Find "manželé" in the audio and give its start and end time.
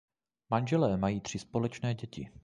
0.49-0.97